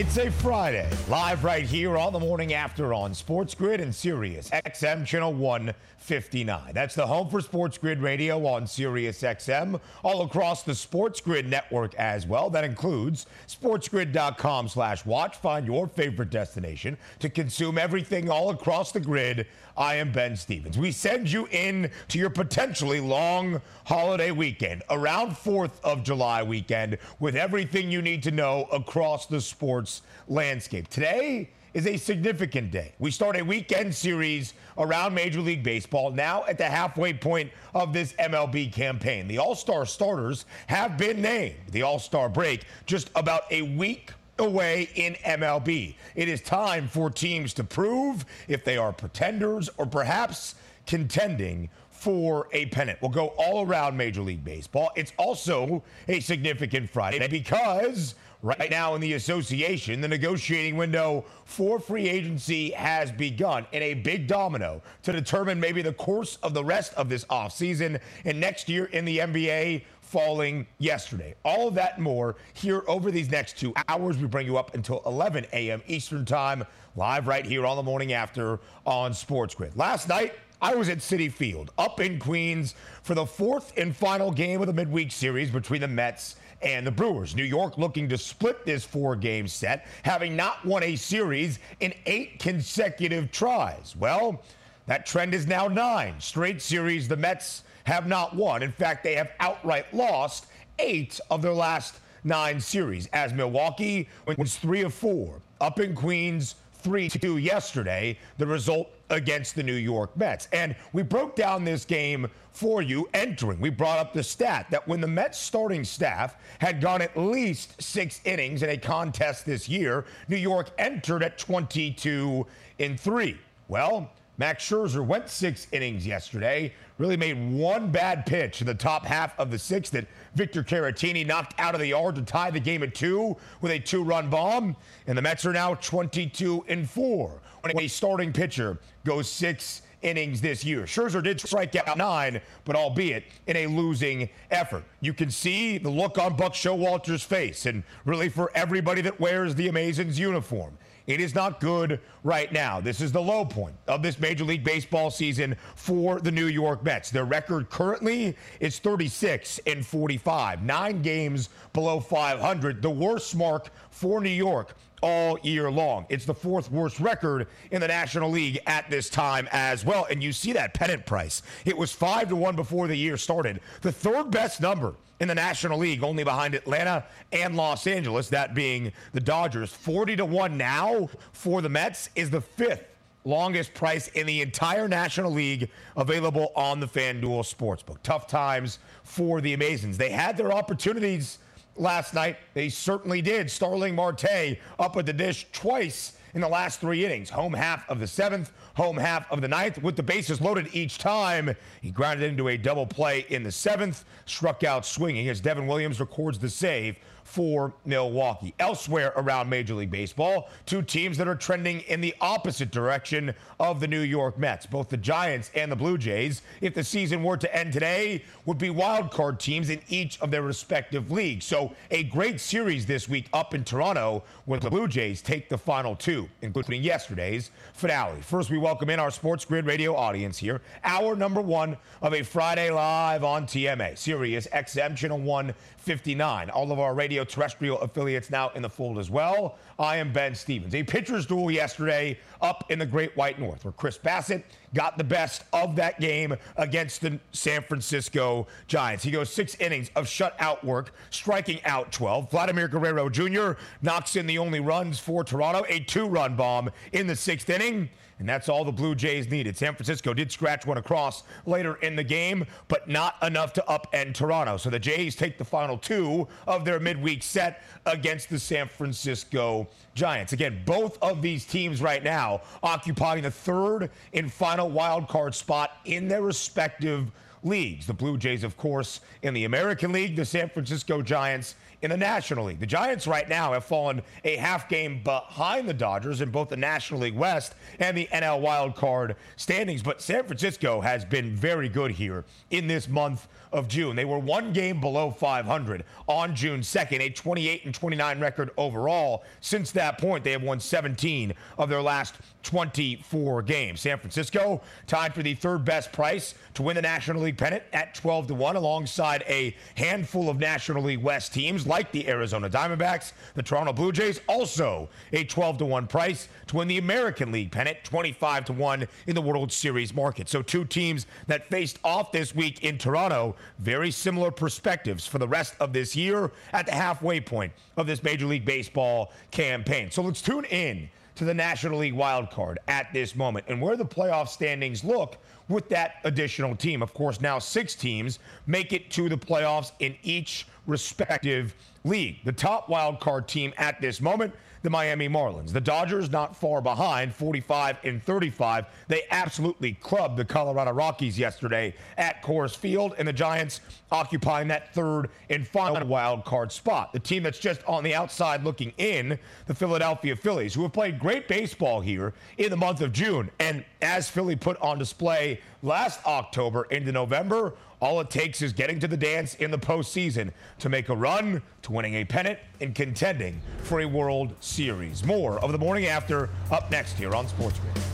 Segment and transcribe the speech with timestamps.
[0.00, 4.48] It's a Friday, live right here on the morning after on Sports Grid and Sirius
[4.48, 6.72] XM Channel 159.
[6.72, 11.50] That's the home for Sports Grid Radio on Sirius XM, all across the Sports Grid
[11.50, 12.48] network as well.
[12.48, 15.36] That includes sportsgrid.com slash watch.
[15.36, 20.78] Find your favorite destination to consume everything all across the grid I am Ben Stevens.
[20.78, 26.98] We send you in to your potentially long holiday weekend, around 4th of July weekend,
[27.18, 30.88] with everything you need to know across the sports landscape.
[30.88, 32.92] Today is a significant day.
[32.98, 37.92] We start a weekend series around Major League Baseball now at the halfway point of
[37.92, 39.28] this MLB campaign.
[39.28, 41.56] The All Star starters have been named.
[41.70, 45.94] The All Star break just about a week away in MLB.
[46.16, 52.48] It is time for teams to prove if they are pretenders or perhaps contending for
[52.52, 52.98] a pennant.
[53.02, 54.90] We'll go all around Major League Baseball.
[54.96, 61.78] It's also a significant Friday because right now in the association, the negotiating window for
[61.78, 66.64] free agency has begun in a big domino to determine maybe the course of the
[66.64, 71.34] rest of this offseason and next year in the NBA falling yesterday.
[71.44, 74.18] All of that and more here over these next two hours.
[74.18, 75.82] We bring you up until 11 a.m.
[75.86, 76.64] Eastern Time,
[76.96, 79.76] live right here on the morning after on Sports Grid.
[79.76, 84.32] Last night, I was at Citi Field up in Queens for the fourth and final
[84.32, 87.34] game of the midweek series between the Mets and the Brewers.
[87.34, 91.94] New York looking to split this four game set, having not won a series in
[92.06, 93.94] eight consecutive tries.
[93.96, 94.42] Well,
[94.86, 97.06] that trend is now nine straight series.
[97.06, 98.62] The Mets have not won.
[98.62, 100.46] In fact, they have outright lost
[100.78, 106.54] eight of their last nine series, as Milwaukee was three of four up in Queens.
[106.82, 110.48] 3 to 2 yesterday, the result against the New York Mets.
[110.50, 113.60] And we broke down this game for you entering.
[113.60, 117.82] We brought up the stat that when the Mets starting staff had gone at least
[117.82, 122.46] six innings in a contest this year, New York entered at 22
[122.78, 123.38] in 3.
[123.68, 129.04] Well, Max Scherzer went six innings yesterday, really made one bad pitch in the top
[129.04, 132.58] half of the sixth that Victor Caratini knocked out of the yard to tie the
[132.58, 134.76] game at two with a two run bomb.
[135.06, 140.40] And the Mets are now 22 and four when a starting pitcher goes six innings
[140.40, 140.84] this year.
[140.84, 144.84] Scherzer did strike out nine, but albeit in a losing effort.
[145.02, 149.54] You can see the look on Buck Showalter's face, and really for everybody that wears
[149.54, 150.78] the Amazins uniform.
[151.10, 152.80] It is not good right now.
[152.80, 156.84] This is the low point of this Major League Baseball season for the New York
[156.84, 157.10] Mets.
[157.10, 164.20] Their record currently is 36 and 45, nine games below 500, the worst mark for
[164.20, 166.06] New York all year long.
[166.08, 170.06] It's the fourth worst record in the National League at this time as well.
[170.10, 171.42] And you see that pennant price.
[171.64, 173.60] It was 5 to 1 before the year started.
[173.82, 178.54] The third best number in the National League, only behind Atlanta and Los Angeles, that
[178.54, 179.72] being the Dodgers.
[179.72, 182.84] 40 to 1 now for the Mets is the fifth
[183.24, 187.98] longest price in the entire National League available on the FanDuel Sportsbook.
[188.02, 189.96] Tough times for the Amazins.
[189.96, 191.38] They had their opportunities
[191.76, 192.36] last night.
[192.54, 193.50] They certainly did.
[193.50, 197.30] Starling Marte up at the dish twice in the last three innings.
[197.30, 200.98] Home half of the seventh, home half of the ninth, with the bases loaded each
[200.98, 201.54] time.
[201.80, 206.00] He grounded into a double play in the seventh, struck out swinging as Devin Williams
[206.00, 206.96] records the save
[207.30, 208.52] for Milwaukee.
[208.58, 213.78] Elsewhere around Major League Baseball, two teams that are trending in the opposite direction of
[213.78, 214.66] the New York Mets.
[214.66, 218.58] Both the Giants and the Blue Jays, if the season were to end today, would
[218.58, 221.44] be wild card teams in each of their respective leagues.
[221.44, 225.58] So a great series this week up in Toronto where the Blue Jays take the
[225.58, 228.20] final two, including yesterday's finale.
[228.22, 230.60] First, we welcome in our Sports Grid radio audience here.
[230.82, 236.50] Hour number one of a Friday live on TMA, Sirius XM Channel 159.
[236.50, 239.58] All of our radio terrestrial affiliates now in the fold as well.
[239.78, 240.74] I am Ben Stevens.
[240.74, 244.42] A pitcher's duel yesterday up in the Great White North, where Chris Bassitt
[244.74, 249.04] got the best of that game against the San Francisco Giants.
[249.04, 252.30] He goes six innings of shutout work, striking out 12.
[252.30, 253.52] Vladimir Guerrero Jr.
[253.82, 257.88] knocks in the only runs for Toronto, a two run bomb in the sixth inning.
[258.18, 259.56] and that's all the Blue Jays needed.
[259.56, 264.12] San Francisco did scratch one across later in the game, but not enough to upend
[264.14, 264.58] Toronto.
[264.58, 269.66] So the Jays take the final two of their midweek set against the San Francisco
[269.94, 270.32] Giants.
[270.32, 275.72] Again, both of these teams right now occupying the third and final wild card spot
[275.84, 277.10] in their respective
[277.42, 277.86] leagues.
[277.86, 281.96] The Blue Jays, of course, in the American League, the San Francisco Giants in the
[281.96, 282.60] National League.
[282.60, 286.56] The Giants right now have fallen a half game behind the Dodgers in both the
[286.56, 291.68] National League West and the NL Wild Card standings, but San Francisco has been very
[291.68, 293.96] good here in this month of June.
[293.96, 299.24] They were one game below 500 on June 2nd, a 28 and 29 record overall.
[299.40, 303.80] Since that point, they have won 17 of their last 24 games.
[303.80, 307.94] San Francisco tied for the third best price to win the National League pennant at
[307.94, 313.12] 12 to 1 alongside a handful of National League West teams like the Arizona Diamondbacks,
[313.34, 317.52] the Toronto Blue Jays also a 12 to 1 price to win the American League
[317.52, 320.28] pennant 25 to 1 in the World Series market.
[320.28, 325.28] So two teams that faced off this week in Toronto, very similar perspectives for the
[325.28, 329.90] rest of this year at the halfway point of this Major League Baseball campaign.
[329.90, 333.76] So let's tune in to the National League wild card at this moment and where
[333.76, 336.82] the playoff standings look with that additional team.
[336.82, 341.54] Of course, now six teams make it to the playoffs in each respective
[341.84, 342.18] league.
[342.24, 345.52] The top wild card team at this moment the Miami Marlins.
[345.52, 348.66] The Dodgers not far behind, 45 and 35.
[348.88, 353.60] They absolutely clubbed the Colorado Rockies yesterday at Coors Field, and the Giants
[353.90, 356.92] occupying that third and final wild card spot.
[356.92, 360.98] The team that's just on the outside looking in, the Philadelphia Phillies, who have played
[360.98, 363.30] great baseball here in the month of June.
[363.38, 368.78] And as Philly put on display last October into November, all it takes is getting
[368.80, 372.74] to the dance in the postseason to make a run to winning a pennant and
[372.74, 375.04] contending for a World Series.
[375.04, 377.84] More of the morning after up next here on Sports Grid.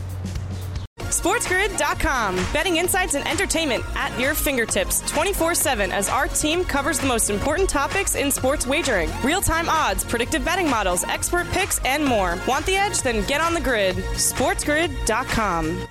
[1.09, 2.35] SportsGrid.com.
[2.51, 7.29] Betting insights and entertainment at your fingertips 24 7 as our team covers the most
[7.29, 12.37] important topics in sports wagering real time odds, predictive betting models, expert picks, and more.
[12.47, 13.01] Want the edge?
[13.01, 13.95] Then get on the grid.
[13.95, 15.87] SportsGrid.com.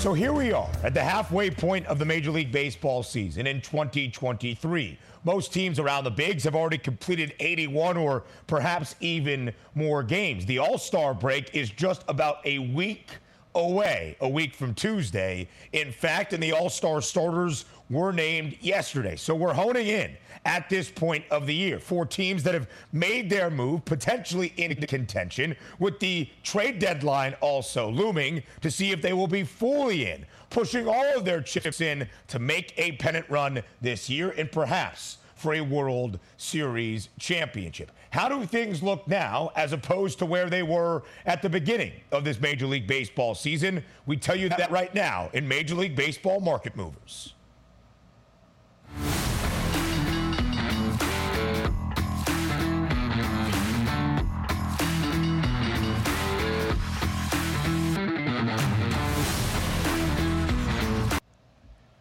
[0.00, 3.60] So here we are at the halfway point of the Major League Baseball season in
[3.60, 4.98] 2023.
[5.24, 10.46] Most teams around the bigs have already completed 81 or perhaps even more games.
[10.46, 13.10] The All Star break is just about a week
[13.54, 15.46] away, a week from Tuesday.
[15.74, 19.16] In fact, and the All Star starters were named yesterday.
[19.16, 23.28] So we're honing in at this point of the year for teams that have made
[23.28, 29.12] their move, potentially into contention, with the trade deadline also looming to see if they
[29.12, 33.62] will be fully in, pushing all of their chips in to make a pennant run
[33.80, 37.90] this year and perhaps for a World Series championship.
[38.10, 42.24] How do things look now as opposed to where they were at the beginning of
[42.24, 43.82] this Major League Baseball season?
[44.04, 47.34] We tell you that right now in Major League Baseball Market Movers.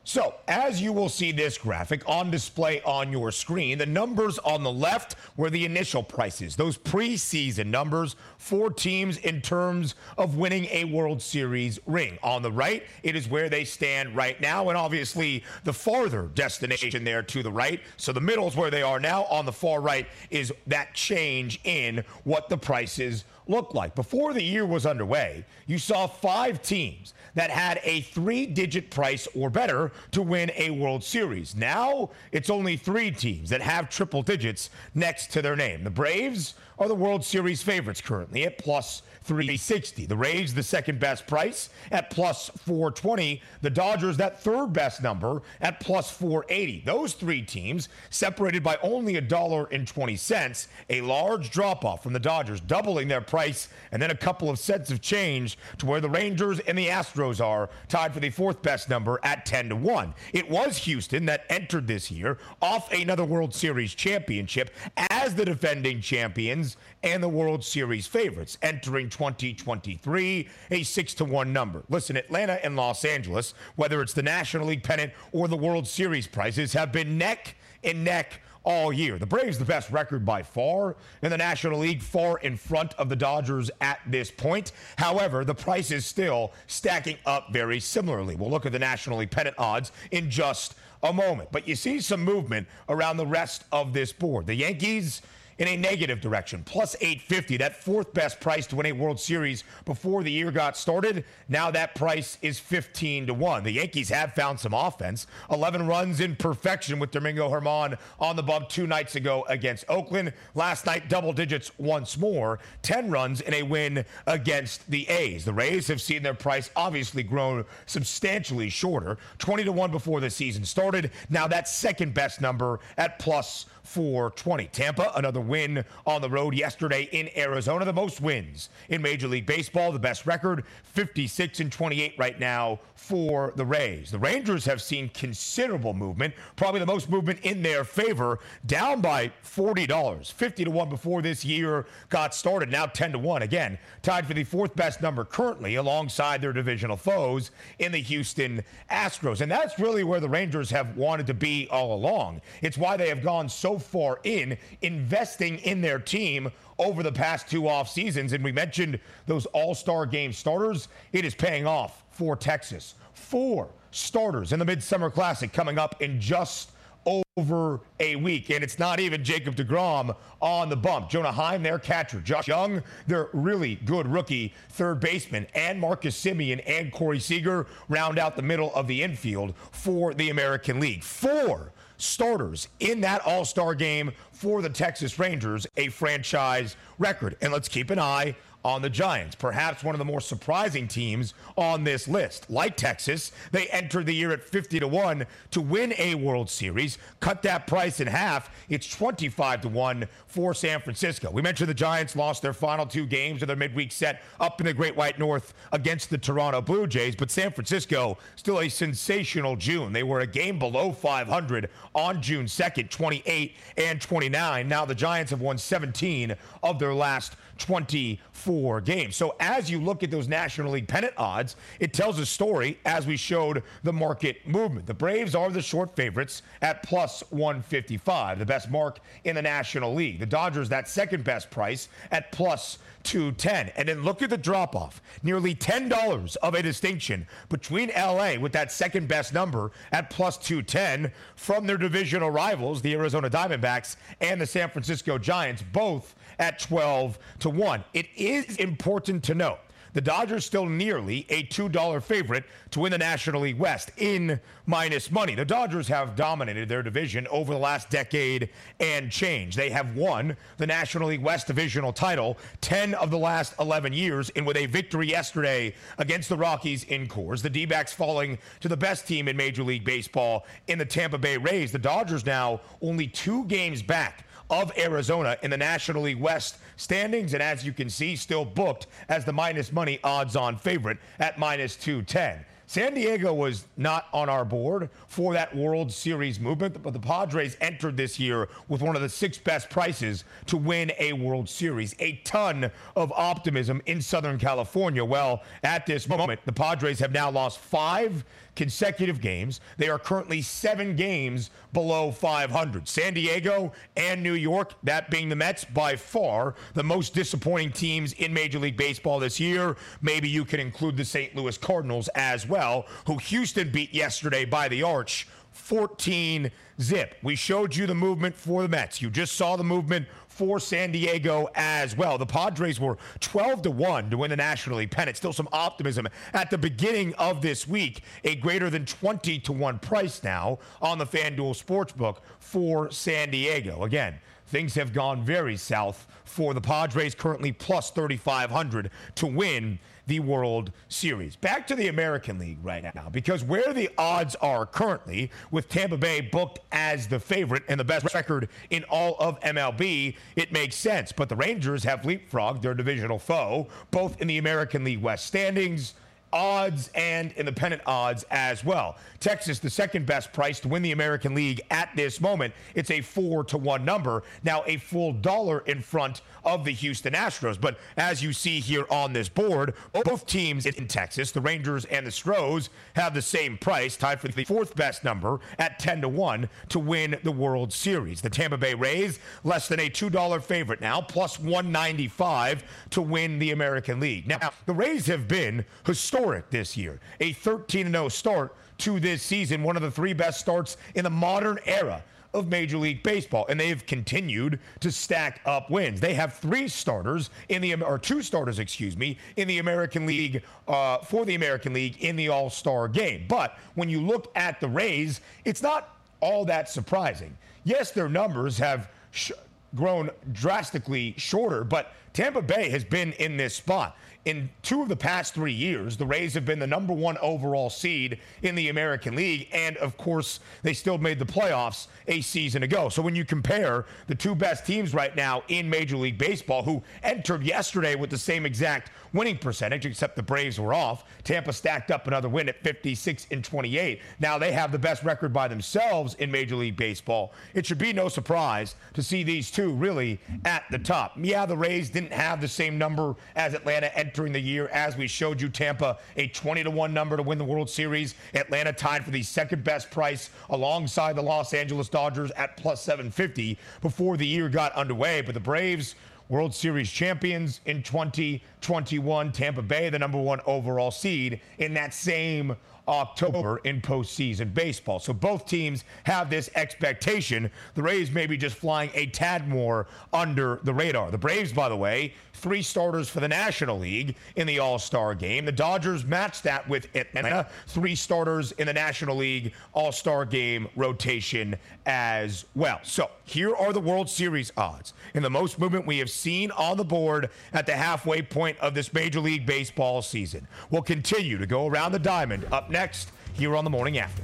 [0.09, 4.63] So, as you will see this graphic on display on your screen, the numbers on
[4.63, 10.65] the left were the initial prices, those preseason numbers for teams in terms of winning
[10.71, 12.17] a World Series ring.
[12.23, 17.03] On the right, it is where they stand right now, and obviously the farther destination
[17.03, 17.79] there to the right.
[17.97, 19.25] So, the middle is where they are now.
[19.25, 23.95] On the far right is that change in what the prices look like.
[23.95, 29.27] Before the year was underway, you saw five teams that had a three digit price
[29.35, 31.55] or better to win a World Series.
[31.55, 35.83] Now it's only three teams that have triple digits next to their name.
[35.83, 40.07] The Braves are the World Series favorites currently at plus 360.
[40.07, 43.43] The Rays, the second best price at plus 420.
[43.61, 46.81] The Dodgers, that third best number at plus 480.
[46.83, 50.67] Those three teams separated by only a dollar and 20 cents.
[50.89, 54.57] A large drop off from the Dodgers, doubling their price, and then a couple of
[54.57, 58.63] cents of change to where the Rangers and the Astros are tied for the fourth
[58.63, 60.11] best number at 10 to 1.
[60.33, 66.01] It was Houston that entered this year off another World Series championship as the defending
[66.01, 71.83] champions and the World Series favorites entering 2023, a 6 to 1 number.
[71.89, 76.27] Listen, Atlanta and Los Angeles, whether it's the National League pennant or the World Series
[76.27, 79.17] prizes, have been neck and neck all year.
[79.17, 83.09] The Braves, the best record by far in the National League, far in front of
[83.09, 84.73] the Dodgers at this point.
[84.97, 88.35] However, the price is still stacking up very similarly.
[88.35, 91.49] We'll look at the National League pennant odds in just a moment.
[91.51, 94.45] But you see some movement around the rest of this board.
[94.45, 95.21] The Yankees
[95.59, 97.57] in a negative direction, plus 850.
[97.57, 101.25] That fourth best price to win a World Series before the year got started.
[101.49, 103.63] Now that price is 15 to 1.
[103.63, 105.27] The Yankees have found some offense.
[105.51, 110.33] 11 runs in perfection with Domingo Germán on the bump two nights ago against Oakland.
[110.55, 112.59] Last night, double digits once more.
[112.81, 115.43] 10 runs in a win against the A's.
[115.43, 119.17] The Rays have seen their price obviously grown substantially shorter.
[119.39, 121.11] 20 to 1 before the season started.
[121.29, 124.67] Now that second best number at plus 420.
[124.67, 127.85] Tampa, another win on the road yesterday in Arizona.
[127.85, 132.79] The most wins in Major League Baseball, the best record, 56 and 28 right now
[132.95, 134.11] for the Rays.
[134.11, 139.31] The Rangers have seen considerable movement, probably the most movement in their favor, down by
[139.43, 144.27] $40, 50 to 1 before this year got started, now 10 to 1 again, tied
[144.27, 149.41] for the fourth best number currently alongside their divisional foes in the Houston Astros.
[149.41, 152.41] And that's really where the Rangers have wanted to be all along.
[152.61, 157.49] It's why they have gone so far in investing in their team over the past
[157.49, 158.33] two off seasons.
[158.33, 160.87] And we mentioned those all star game starters.
[161.13, 162.95] It is paying off for Texas.
[163.13, 166.71] Four starters in the Midsummer Classic coming up in just
[167.05, 168.49] over a week.
[168.49, 171.09] And it's not even Jacob DeGrom on the bump.
[171.09, 172.19] Jonah Heim, their catcher.
[172.19, 175.47] Josh Jung, their really good rookie third baseman.
[175.55, 180.29] And Marcus Semien and Corey Seager round out the middle of the infield for the
[180.29, 181.03] American League.
[181.03, 187.37] Four starters in that All Star game for the Texas Rangers, a franchise record.
[187.41, 191.33] And let's keep an eye on the Giants, perhaps one of the more surprising teams
[191.55, 192.49] on this list.
[192.49, 196.97] Like Texas, they entered the year at 50 to 1 to win a World Series.
[197.21, 198.49] Cut that price in half.
[198.67, 201.31] It's 25 to 1 for San Francisco.
[201.31, 204.67] We mentioned the Giants lost their final two games of their midweek set up in
[204.67, 209.55] the Great White North against the Toronto Blue Jays, but San Francisco still a sensational
[209.55, 209.93] June.
[209.93, 214.67] They were a game below 500 on June 2nd, 28 and 29.
[214.67, 219.15] Now the Giants have won 17 of their last 24 games.
[219.15, 223.05] So as you look at those National League pennant odds, it tells a story as
[223.05, 224.85] we showed the market movement.
[224.85, 229.93] The Braves are the short favorites at plus 155, the best mark in the National
[229.93, 230.19] League.
[230.19, 233.69] The Dodgers, that second best price at plus 210.
[233.75, 235.01] And then look at the drop off.
[235.23, 241.11] Nearly $10 of a distinction between LA with that second best number at plus 210
[241.35, 247.19] from their divisional rivals, the Arizona Diamondbacks and the San Francisco Giants, both at 12
[247.39, 247.83] to 1.
[247.93, 249.59] It is important to note
[249.93, 255.09] the Dodgers still nearly a $2 favorite to win the National League West in minus
[255.09, 255.33] money.
[255.33, 259.55] The Dodgers have dominated their division over the last decade and change.
[259.55, 264.29] They have won the National League West divisional title 10 of the last 11 years,
[264.35, 268.67] and with a victory yesterday against the Rockies in Coors, the D backs falling to
[268.67, 271.71] the best team in Major League Baseball in the Tampa Bay Rays.
[271.71, 277.33] The Dodgers now only two games back of Arizona in the National League West standings.
[277.33, 281.37] And as you can see, still booked as the minus money odds on favorite at
[281.37, 282.45] minus 210.
[282.69, 287.57] San Diego was not on our board for that World Series movement, but the Padres
[287.61, 291.95] entered this year with one of the six best prices to win a World Series.
[291.97, 295.03] A ton of optimism in Southern California.
[295.03, 298.23] Well, at this moment, the Padres have now lost five
[298.59, 299.61] consecutive games.
[299.77, 302.89] They are currently seven games below 500.
[302.89, 308.11] San Diego and New York, that being the Mets, by far the most disappointing teams
[308.11, 309.77] in Major League Baseball this year.
[310.01, 311.33] Maybe you can include the St.
[311.37, 316.51] Louis Cardinals as well, who Houston beat yesterday by the arch 14
[316.81, 317.15] zip.
[317.23, 319.01] We showed you the movement for the Mets.
[319.01, 320.05] You just saw the movement
[320.39, 322.17] for San Diego as well.
[322.17, 325.17] The Padres were 12 to 1 to win the National League pennant.
[325.17, 328.03] Still some optimism at the beginning of this week.
[328.23, 333.83] A greater than 20 to 1 price now on the FanDuel Sportsbook for San Diego.
[333.83, 334.15] Again,
[334.47, 339.77] things have gone very south for the Padres, currently plus 3,500 to win
[340.09, 341.35] the World Series.
[341.35, 345.97] Back to the American League right now, because where the odds are currently, with Tampa
[345.97, 350.75] Bay booked as the favorite and the best record in all of MLB, it makes
[350.75, 351.11] sense.
[351.11, 355.93] But the Rangers have leapfrogged their divisional foe, both in the American League West standings
[356.31, 358.97] odds and independent odds as well.
[359.19, 362.53] Texas, the second best price to win the American League at this moment.
[362.75, 364.23] It's a four to one number.
[364.43, 367.59] Now a full dollar in front of the Houston Astros.
[367.59, 372.07] But as you see here on this board, both teams in Texas, the Rangers and
[372.07, 376.09] the Stros, have the same price, tied for the fourth best number at 10 to
[376.09, 378.21] 1 to win the World Series.
[378.21, 383.51] The Tampa Bay Rays, less than a $2 favorite now, plus 195 to win the
[383.51, 384.27] American League.
[384.27, 386.99] Now, the Rays have been historic historic this year.
[387.21, 391.09] A 13 0 start to this season, one of the three best starts in the
[391.09, 395.99] modern era of Major League Baseball, and they have continued to stack up wins.
[395.99, 400.43] They have three starters in the or two starters, excuse me, in the American League
[400.67, 403.25] uh, for the American League in the All Star game.
[403.27, 407.35] But when you look at the Rays, it's not all that surprising.
[407.63, 408.89] Yes, their numbers have.
[409.11, 409.31] Sh-
[409.75, 413.95] grown drastically shorter, but Tampa Bay has been in this spot.
[414.25, 417.69] In two of the past three years, the Rays have been the number one overall
[417.69, 419.47] seed in the American League.
[419.53, 422.89] And of course, they still made the playoffs a season ago.
[422.89, 426.83] So when you compare the two best teams right now in Major League Baseball, who
[427.01, 431.89] entered yesterday with the same exact winning percentage, except the Braves were off, Tampa stacked
[431.89, 434.01] up another win at 56 and 28.
[434.19, 437.33] Now they have the best record by themselves in Major League Baseball.
[437.53, 441.13] It should be no surprise to see these two really at the top.
[441.17, 445.07] Yeah, the Rays didn't have the same number as Atlanta entering the year, as we
[445.07, 445.49] showed you.
[445.49, 448.15] Tampa, a 20 to 1 number to win the World Series.
[448.33, 453.59] Atlanta tied for the second best price alongside the Los Angeles Dodgers at plus 750
[453.81, 455.21] before the year got underway.
[455.21, 455.93] But the Braves,
[456.27, 462.55] World Series champions in 2021, Tampa Bay, the number one overall seed in that same
[462.89, 464.99] October in postseason baseball.
[464.99, 467.51] So both teams have this expectation.
[467.75, 471.11] The Rays may be just flying a tad more under the radar.
[471.11, 475.13] The Braves, by the way, three starters for the National League in the All Star
[475.13, 475.45] game.
[475.45, 480.67] The Dodgers matched that with Atlanta, three starters in the National League All Star game
[480.75, 481.55] rotation
[481.85, 482.79] as well.
[482.83, 484.93] So here are the World Series odds.
[485.13, 488.73] In the most movement we have seen on the board at the halfway point of
[488.73, 490.47] this Major League Baseball season.
[490.71, 494.23] We'll continue to go around the diamond up next here on the morning after.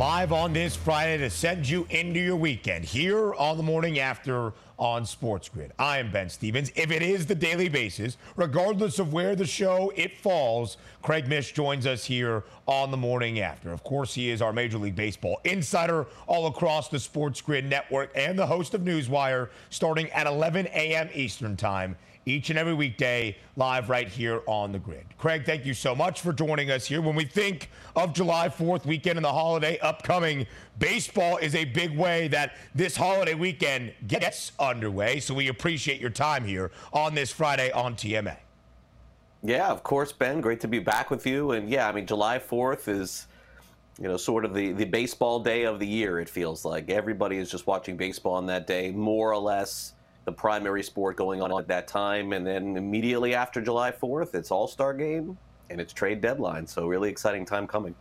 [0.00, 4.54] live on this Friday to send you into your weekend here on the morning after
[4.78, 5.72] on Sports Grid.
[5.78, 6.72] I am Ben Stevens.
[6.74, 11.52] If it is the Daily Basis, regardless of where the show it falls, Craig Mish
[11.52, 13.72] joins us here on the morning after.
[13.72, 18.10] Of course, he is our Major League Baseball insider all across the Sports Grid network
[18.14, 21.10] and the host of Newswire starting at 11 a.m.
[21.12, 21.94] Eastern Time
[22.26, 25.04] each and every weekday live right here on the grid.
[25.18, 27.00] Craig, thank you so much for joining us here.
[27.00, 30.46] When we think of July 4th weekend and the holiday upcoming,
[30.78, 35.20] baseball is a big way that this holiday weekend gets underway.
[35.20, 38.36] So we appreciate your time here on this Friday on TMA.
[39.42, 40.40] Yeah, of course, Ben.
[40.40, 41.52] Great to be back with you.
[41.52, 43.26] And yeah, I mean, July 4th is
[44.00, 46.88] you know, sort of the, the baseball day of the year, it feels like.
[46.88, 49.92] Everybody is just watching baseball on that day, more or less
[50.24, 52.32] the primary sport going on at that time.
[52.32, 55.38] And then immediately after July 4th, it's All Star game
[55.70, 56.66] and it's trade deadline.
[56.66, 57.94] So, really exciting time coming.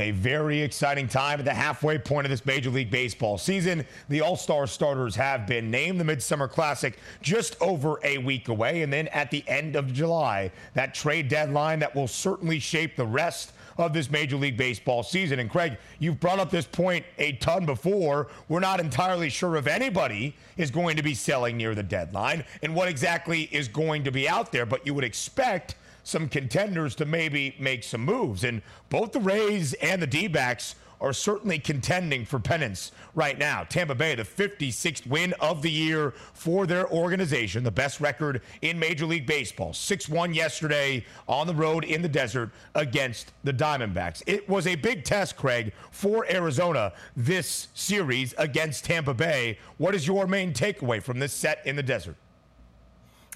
[0.00, 3.84] A very exciting time at the halfway point of this Major League Baseball season.
[4.08, 5.98] The All Star starters have been named.
[5.98, 8.82] The Midsummer Classic just over a week away.
[8.82, 13.06] And then at the end of July, that trade deadline that will certainly shape the
[13.06, 15.38] rest of this Major League Baseball season.
[15.38, 18.28] And Craig, you've brought up this point a ton before.
[18.48, 22.74] We're not entirely sure if anybody is going to be selling near the deadline and
[22.74, 27.04] what exactly is going to be out there, but you would expect some contenders to
[27.04, 28.44] maybe make some moves.
[28.44, 33.64] And both the Rays and the D backs are certainly contending for pennants right now.
[33.64, 38.78] Tampa Bay, the 56th win of the year for their organization, the best record in
[38.78, 39.72] Major League Baseball.
[39.72, 44.22] 6 1 yesterday on the road in the desert against the Diamondbacks.
[44.26, 49.58] It was a big test, Craig, for Arizona this series against Tampa Bay.
[49.78, 52.16] What is your main takeaway from this set in the desert?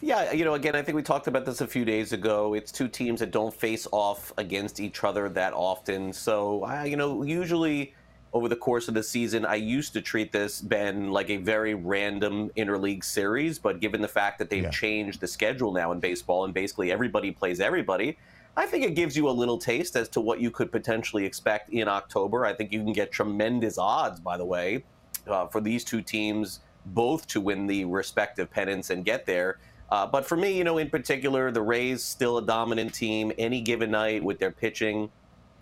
[0.05, 2.55] Yeah, you know, again, I think we talked about this a few days ago.
[2.55, 6.13] It's two teams that don't face off against each other that often.
[6.13, 7.95] So, I, you know, usually
[8.33, 11.75] over the course of the season, I used to treat this, Ben, like a very
[11.75, 13.61] random interleague series.
[13.61, 14.71] But given the fact that they've yeah.
[14.71, 18.19] changed the schedule now in baseball and basically everybody plays everybody,
[18.57, 21.71] I think it gives you a little taste as to what you could potentially expect
[21.71, 22.45] in October.
[22.45, 24.83] I think you can get tremendous odds, by the way,
[25.29, 29.59] uh, for these two teams both to win the respective pennants and get there.
[29.93, 33.31] Uh, but for me, you know, in particular, the Rays still a dominant team.
[33.37, 35.11] Any given night with their pitching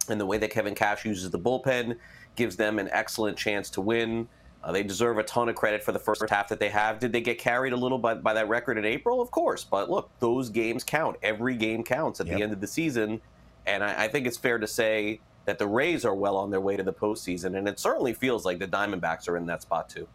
[0.09, 1.97] and the way that Kevin Cash uses the bullpen
[2.37, 4.29] gives them an excellent chance to win.
[4.63, 7.01] Uh, they deserve a ton of credit for the first half that they have.
[7.01, 9.21] Did they get carried a little by, by that record in April?
[9.21, 9.65] Of course.
[9.65, 11.17] But look, those games count.
[11.25, 12.37] Every game counts at yep.
[12.37, 13.21] the end of the season.
[13.67, 16.61] And I, I, think it's fair to say that the Rays are well on their
[16.61, 19.89] way to the postseason, and it certainly feels like the Diamondbacks are in that spot
[19.89, 20.07] too.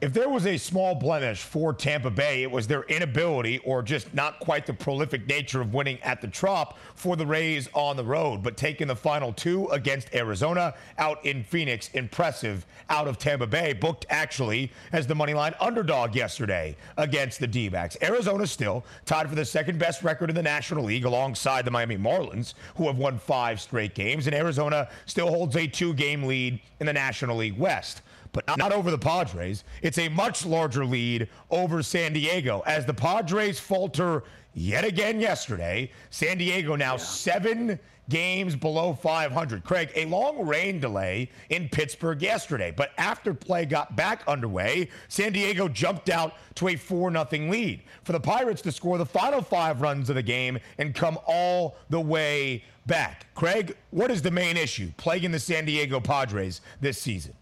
[0.00, 4.14] If there was a small blemish for Tampa Bay, it was their inability or just
[4.14, 8.04] not quite the prolific nature of winning at the Trop for the Rays on the
[8.04, 8.42] road.
[8.42, 13.74] But taking the final two against Arizona out in Phoenix, impressive out of Tampa Bay,
[13.74, 17.98] booked actually as the moneyline underdog yesterday against the D backs.
[18.00, 21.98] Arizona still tied for the second best record in the National League alongside the Miami
[21.98, 24.26] Marlins, who have won five straight games.
[24.26, 28.00] And Arizona still holds a two game lead in the National League West
[28.32, 29.64] but not over the Padres.
[29.82, 35.90] It's a much larger lead over San Diego as the Padres falter yet again yesterday.
[36.10, 36.98] San Diego now yeah.
[36.98, 37.78] seven
[38.10, 39.64] games below 500.
[39.64, 45.32] Craig, a long rain delay in Pittsburgh yesterday, but after play got back underway, San
[45.32, 49.40] Diego jumped out to a 4 0 lead for the Pirates to score the final
[49.40, 53.32] five runs of the game and come all the way back.
[53.34, 57.32] Craig, what is the main issue plaguing the San Diego Padres this season?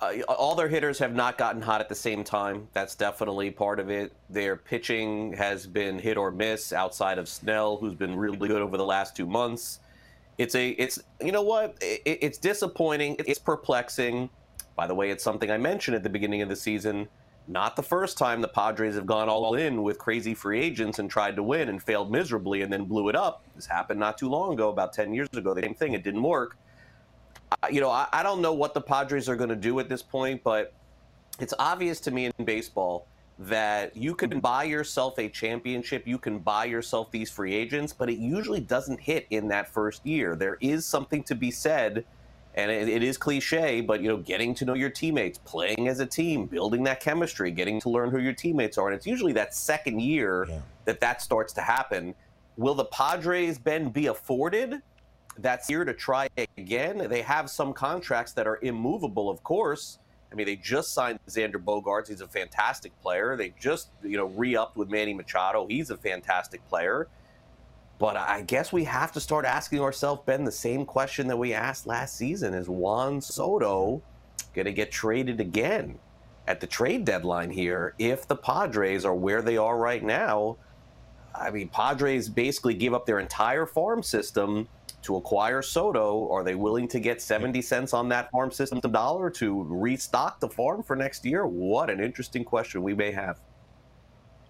[0.00, 2.68] Uh, all their hitters have not gotten hot at the same time.
[2.72, 4.12] That's definitely part of it.
[4.28, 8.76] Their pitching has been hit or miss outside of Snell, who's been really good over
[8.76, 9.80] the last two months.
[10.36, 11.76] It's a, it's, you know what?
[11.80, 13.16] It, it's disappointing.
[13.20, 14.30] It's perplexing.
[14.74, 17.08] By the way, it's something I mentioned at the beginning of the season.
[17.46, 21.10] Not the first time the Padres have gone all in with crazy free agents and
[21.10, 23.44] tried to win and failed miserably and then blew it up.
[23.54, 25.54] This happened not too long ago, about 10 years ago.
[25.54, 25.92] The same thing.
[25.92, 26.56] It didn't work
[27.70, 30.02] you know, I, I don't know what the Padres are going to do at this
[30.02, 30.72] point, but
[31.40, 33.06] it's obvious to me in baseball
[33.38, 38.08] that you can buy yourself a championship, you can buy yourself these free agents, but
[38.08, 40.36] it usually doesn't hit in that first year.
[40.36, 42.04] There is something to be said,
[42.54, 45.98] and it, it is cliche, but you know, getting to know your teammates, playing as
[45.98, 49.32] a team, building that chemistry, getting to learn who your teammates are, and it's usually
[49.32, 50.60] that second year yeah.
[50.84, 52.14] that that starts to happen.
[52.56, 54.80] Will the Padres Ben be afforded
[55.38, 57.06] that's here to try again.
[57.08, 59.98] They have some contracts that are immovable, of course.
[60.30, 62.08] I mean, they just signed Xander Bogaerts.
[62.08, 63.36] He's a fantastic player.
[63.36, 65.66] They just, you know, re-upped with Manny Machado.
[65.68, 67.08] He's a fantastic player.
[67.98, 71.54] But I guess we have to start asking ourselves, Ben, the same question that we
[71.54, 74.02] asked last season: Is Juan Soto
[74.54, 75.98] going to get traded again
[76.48, 77.94] at the trade deadline here?
[77.98, 80.56] If the Padres are where they are right now,
[81.32, 84.68] I mean, Padres basically give up their entire farm system
[85.04, 86.28] to acquire Soto?
[86.30, 90.48] Are they willing to get 70 cents on that farm system dollar to restock the
[90.48, 91.46] farm for next year?
[91.46, 93.40] What an interesting question we may have.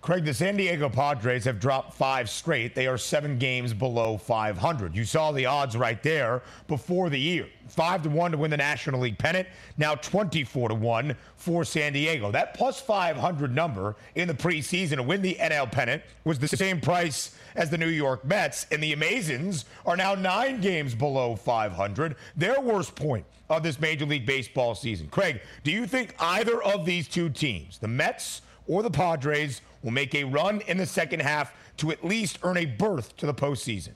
[0.04, 2.74] Craig, the San Diego Padres have dropped five straight.
[2.74, 4.94] They are seven games below 500.
[4.94, 7.48] You saw the odds right there before the year.
[7.68, 9.48] Five to one to win the National League pennant.
[9.78, 12.30] Now 24 to one for San Diego.
[12.30, 16.82] That plus 500 number in the preseason to win the NL pennant was the same
[16.82, 18.66] price as the New York Mets.
[18.70, 22.16] And the Amazins are now nine games below 500.
[22.36, 25.08] Their worst point of this Major League Baseball season.
[25.08, 29.90] Craig, do you think either of these two teams, the Mets or the Padres, will
[29.90, 33.34] make a run in the second half to at least earn a berth to the
[33.34, 33.92] postseason?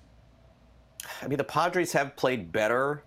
[1.23, 3.03] I mean, the Padres have played better,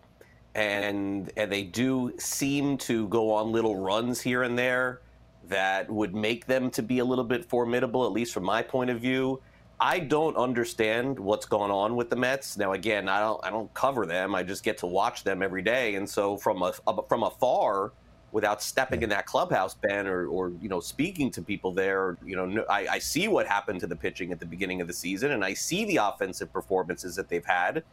[0.55, 5.01] and and they do seem to go on little runs here and there
[5.47, 8.89] that would make them to be a little bit formidable, at least from my point
[8.89, 9.41] of view.
[9.79, 12.55] I don't understand what's going on with the Mets.
[12.55, 14.35] Now, again, I don't I don't cover them.
[14.35, 16.73] I just get to watch them every day, and so from a,
[17.07, 17.91] from afar,
[18.31, 22.35] without stepping in that clubhouse, Ben, or, or you know speaking to people there, you
[22.35, 25.31] know, I, I see what happened to the pitching at the beginning of the season,
[25.31, 27.83] and I see the offensive performances that they've had.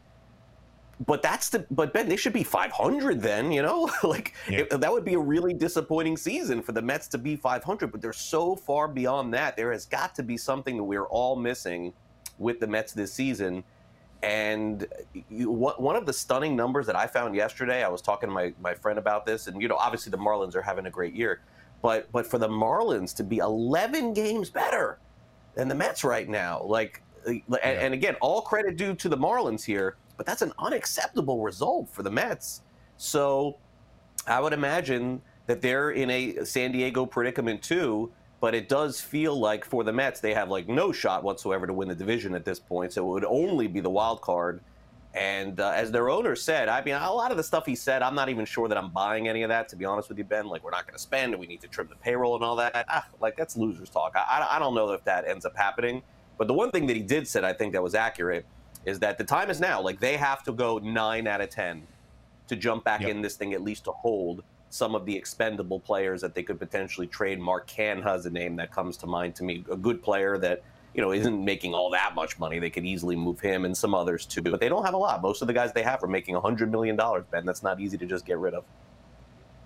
[1.07, 3.89] But that's the but Ben they should be 500 then you know?
[4.03, 4.61] Like yeah.
[4.61, 8.01] it, that would be a really disappointing season for the Mets to be 500 but
[8.01, 9.57] they're so far beyond that.
[9.57, 11.93] There has got to be something that we're all missing
[12.39, 13.63] with the Mets this season
[14.23, 14.87] and
[15.29, 18.53] you, one of the stunning numbers that I found yesterday I was talking to my,
[18.61, 21.41] my friend about this and you know obviously the Marlins are having a great year
[21.83, 24.99] but but for the Marlins to be 11 games better
[25.55, 27.59] than the Mets right now like and, yeah.
[27.63, 32.03] and again all credit due to the Marlins here but that's an unacceptable result for
[32.03, 32.63] the Mets.
[32.99, 33.57] So
[34.27, 38.13] I would imagine that they're in a San Diego predicament too.
[38.41, 41.73] But it does feel like for the Mets, they have like no shot whatsoever to
[41.73, 42.93] win the division at this point.
[42.93, 44.61] So it would only be the wild card.
[45.15, 48.03] And uh, as their owner said, I mean, a lot of the stuff he said,
[48.03, 50.25] I'm not even sure that I'm buying any of that, to be honest with you,
[50.25, 50.47] Ben.
[50.47, 52.55] Like, we're not going to spend and we need to trim the payroll and all
[52.57, 52.85] that.
[52.89, 54.13] Ah, like, that's losers talk.
[54.15, 56.03] I, I don't know if that ends up happening.
[56.37, 58.47] But the one thing that he did said, I think that was accurate,
[58.85, 59.81] is that the time is now.
[59.81, 61.87] Like they have to go nine out of ten
[62.49, 63.11] to jump back yep.
[63.11, 66.59] in this thing at least to hold some of the expendable players that they could
[66.59, 67.41] potentially trade.
[67.41, 69.65] Mark Canha is a name that comes to mind to me.
[69.71, 70.63] A good player that
[70.95, 72.59] you know, isn't making all that much money.
[72.59, 75.23] They could easily move him and some others too, but they don't have a lot.
[75.23, 76.97] Most of the guys they have are making $100 million,
[77.31, 77.45] Ben.
[77.45, 78.65] That's not easy to just get rid of.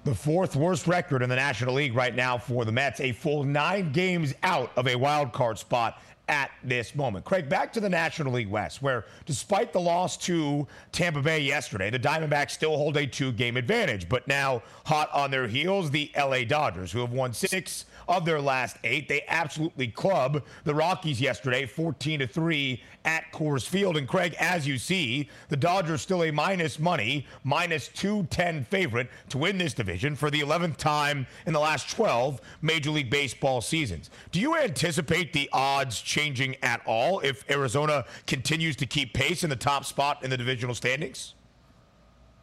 [0.05, 3.45] The fourth worst record in the National League right now for the Mets, a full
[3.45, 7.27] nine games out of a wild card spot at this moment.
[7.27, 11.91] Craig, back to the National League West, where despite the loss to Tampa Bay yesterday,
[11.91, 14.09] the Diamondbacks still hold a two game advantage.
[14.09, 18.41] But now, hot on their heels, the LA Dodgers, who have won six of their
[18.41, 19.09] last eight.
[19.09, 23.97] They absolutely club the Rockies yesterday, 14 to 3 at Coors Field.
[23.97, 29.39] And Craig, as you see, the Dodgers still a minus money, minus 210 favorite to
[29.39, 34.11] win this division for the 11th time in the last 12 Major League Baseball seasons.
[34.31, 39.51] Do you anticipate the odds changing at all if Arizona continues to keep pace in
[39.51, 41.35] the top spot in the divisional standings?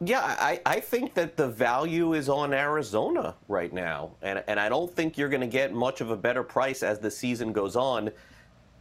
[0.01, 4.11] Yeah, I, I think that the value is on Arizona right now.
[4.21, 6.99] And, and I don't think you're going to get much of a better price as
[6.99, 8.09] the season goes on.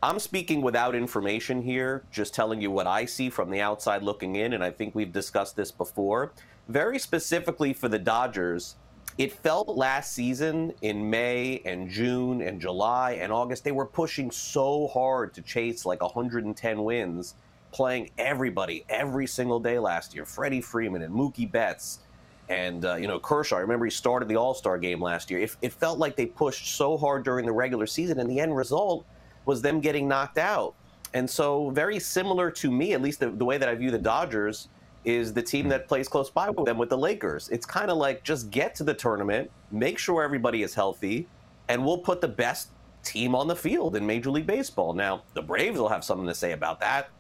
[0.01, 4.37] I'm speaking without information here, just telling you what I see from the outside looking
[4.37, 4.53] in.
[4.53, 6.33] And I think we've discussed this before.
[6.69, 8.77] Very specifically for the Dodgers,
[9.17, 14.31] it felt last season in May and June and July and August, they were pushing
[14.31, 17.35] so hard to chase like 110 wins
[17.73, 20.25] playing everybody every single day last year.
[20.25, 22.01] Freddie Freeman and Mookie Betts
[22.49, 23.57] and uh, you know Kershaw.
[23.57, 25.41] I remember he started the All Star game last year.
[25.41, 28.57] It, it, felt like they pushed so hard during the regular season, and the end
[28.57, 29.07] result
[29.45, 30.75] was them getting knocked out.
[31.15, 33.99] And so, very similar to me, at least the, the way that I view the
[33.99, 34.69] Dodgers,
[35.05, 37.49] is the team that plays close by with them with the Lakers.
[37.49, 41.27] It's kind of like just get to the tournament, make sure everybody is healthy,
[41.69, 42.71] and we'll put the best
[43.03, 44.93] team on the field in Major League Baseball.
[44.93, 47.11] Now, the Braves will have something to say about that.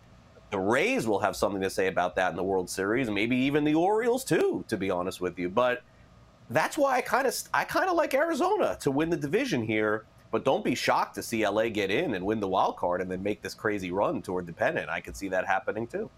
[0.50, 3.64] The Rays will have something to say about that in the World Series, maybe even
[3.64, 5.48] the Orioles too, to be honest with you.
[5.48, 5.82] But
[6.50, 10.04] that's why I kind of I kind of like Arizona to win the division here.
[10.30, 13.11] But don't be shocked to see LA get in and win the wild card and
[13.11, 14.90] then make this crazy run toward the pennant.
[14.90, 16.11] I could see that happening too.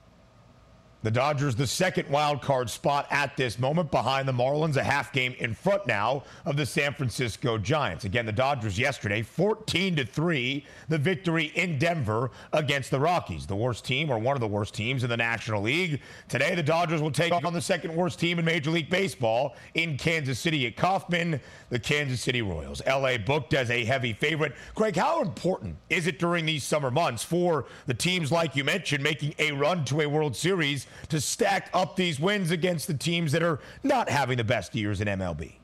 [1.03, 5.15] The Dodgers, the second wild card spot at this moment behind the Marlins, a half
[5.15, 8.05] game in front now of the San Francisco Giants.
[8.05, 13.57] Again, the Dodgers yesterday, 14 to 3, the victory in Denver against the Rockies, the
[13.57, 16.03] worst team or one of the worst teams in the National League.
[16.29, 19.97] Today, the Dodgers will take on the second worst team in Major League Baseball in
[19.97, 22.83] Kansas City at Kauffman, the Kansas City Royals.
[22.87, 24.53] LA booked as a heavy favorite.
[24.75, 29.03] Craig, how important is it during these summer months for the teams like you mentioned
[29.03, 30.87] making a run to a World Series?
[31.09, 35.01] To stack up these wins against the teams that are not having the best years
[35.01, 35.55] in MLB.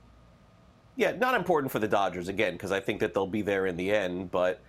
[0.97, 3.77] Yeah, not important for the Dodgers again because I think that they'll be there in
[3.77, 4.31] the end.
[4.31, 4.61] But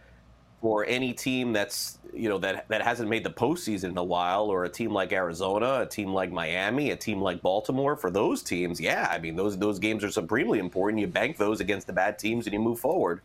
[0.61, 4.43] for any team that's you know that that hasn't made the postseason in a while,
[4.43, 8.43] or a team like Arizona, a team like Miami, a team like Baltimore, for those
[8.43, 10.99] teams, yeah, I mean those those games are supremely important.
[10.99, 13.21] You bank those against the bad teams and you move forward.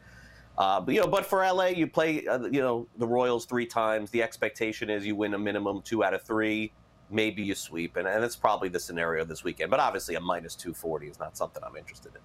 [0.56, 3.66] Uh, but you know, but for LA, you play uh, you know the Royals three
[3.66, 4.10] times.
[4.10, 6.72] The expectation is you win a minimum two out of three
[7.12, 9.70] maybe you sweep, and, and that's probably the scenario this weekend.
[9.70, 12.20] But obviously, a minus 240 is not something I'm interested in.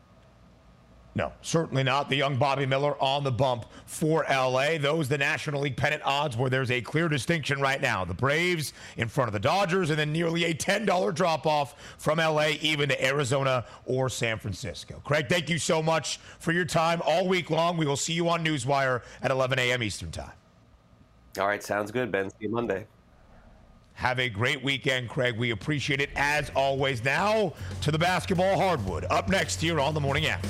[1.17, 2.09] No, certainly not.
[2.09, 4.77] The young Bobby Miller on the bump for LA.
[4.77, 8.05] Those the National League pennant odds where there's a clear distinction right now.
[8.05, 12.19] The Braves in front of the Dodgers, and then nearly a $10 drop off from
[12.19, 15.01] LA even to Arizona or San Francisco.
[15.03, 17.77] Craig, thank you so much for your time all week long.
[17.77, 19.81] We will see you on Newswire at 11 a.m.
[19.81, 20.33] Eastern Time.
[21.39, 22.29] All right, sounds good, Ben.
[22.29, 22.85] See you Monday.
[23.97, 25.35] Have a great weekend, Craig.
[25.37, 27.03] We appreciate it as always.
[27.03, 29.05] Now to the basketball hardwood.
[29.09, 30.45] Up next here on the morning app.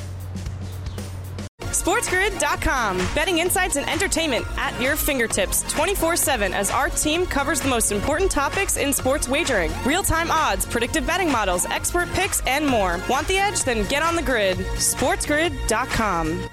[1.62, 2.98] SportsGrid.com.
[3.16, 7.94] Betting insights and entertainment at your fingertips 24 7 as our team covers the most
[7.94, 13.00] important topics in sports wagering real time odds, predictive betting models, expert picks, and more.
[13.10, 13.64] Want the edge?
[13.64, 14.58] Then get on the grid.
[14.58, 16.50] SportsGrid.com.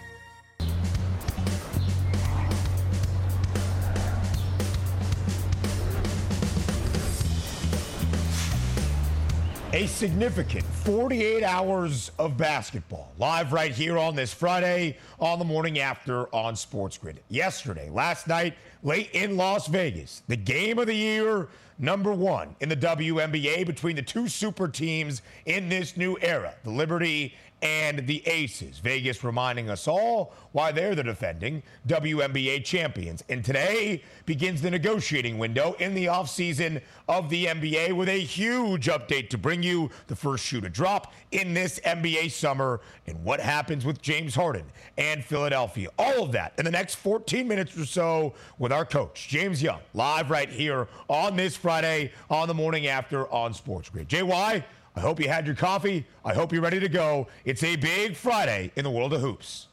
[9.74, 15.80] a significant 48 hours of basketball live right here on this Friday on the morning
[15.80, 17.18] after on Sports Grid.
[17.28, 22.68] Yesterday, last night, late in Las Vegas, the game of the year, number one in
[22.68, 28.24] the WNBA between the two super teams in this new era, the Liberty and the
[28.28, 28.78] Aces.
[28.78, 33.24] Vegas reminding us all why they're the defending WNBA champions.
[33.30, 38.86] And today begins the negotiating window in the offseason of the NBA with a huge
[38.86, 43.40] update to bring you the first shoe to drop in this NBA summer and what
[43.40, 44.66] happens with James Harden
[44.98, 45.88] and Philadelphia.
[45.98, 49.80] All of that in the next 14 minutes or so with our coach, James Young,
[49.94, 54.08] live right here on this Friday on the morning after on Sports Grid.
[54.08, 54.62] JY,
[54.96, 56.06] I hope you had your coffee.
[56.24, 57.26] I hope you're ready to go.
[57.44, 59.68] It's a big Friday in the world of hoops.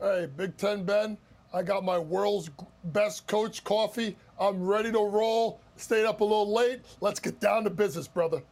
[0.00, 1.18] Hey, Big Ten Ben,
[1.52, 2.50] I got my world's
[2.84, 4.16] best coach coffee.
[4.38, 5.60] I'm ready to roll.
[5.76, 6.80] Stayed up a little late.
[7.02, 8.42] Let's get down to business, brother.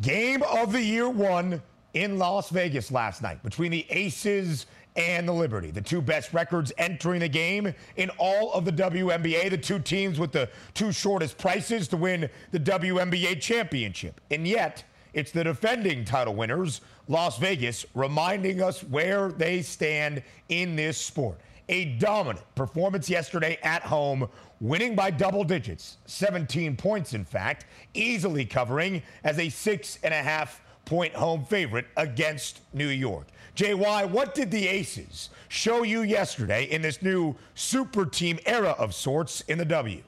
[0.00, 1.62] Game of the year one
[1.94, 4.66] in Las Vegas last night between the Aces
[4.96, 9.50] and the Liberty, the two best records entering the game in all of the WNBA,
[9.50, 14.20] the two teams with the two shortest prices to win the WNBA championship.
[14.30, 20.76] And yet, it's the defending title winners, Las Vegas, reminding us where they stand in
[20.76, 21.38] this sport.
[21.68, 24.28] A dominant performance yesterday at home,
[24.60, 30.22] winning by double digits, 17 points, in fact, easily covering as a six and a
[30.22, 33.26] half point home favorite against New York.
[33.54, 38.94] JY, what did the Aces show you yesterday in this new super team era of
[38.94, 40.02] sorts in the W?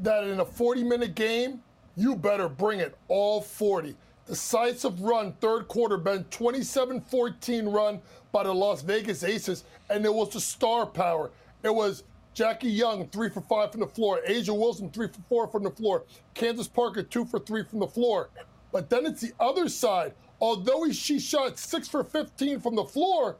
[0.00, 1.60] That in a 40 minute game,
[1.96, 3.94] you better bring it all 40.
[4.26, 10.12] Decisive run, third quarter, been 27 14 run by the Las Vegas Aces, and it
[10.12, 11.30] was the star power.
[11.62, 14.20] It was Jackie Young, three for five from the floor.
[14.28, 16.04] A'ja Wilson, three for four from the floor.
[16.34, 18.28] Candace Parker, two for three from the floor.
[18.72, 20.14] But then it's the other side.
[20.40, 23.36] Although he, she shot six for 15 from the floor,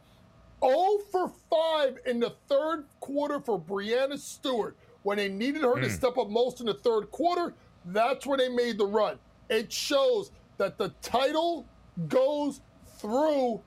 [0.65, 4.77] 0 for 5 in the third quarter for Breanna Stewart.
[5.03, 5.83] When they needed her mm.
[5.83, 5.95] to hmm.
[5.95, 7.55] step up most in the third quarter,
[7.87, 9.19] that's where they made the run.
[9.49, 11.67] It shows that the title
[12.09, 12.61] goes
[12.99, 13.63] through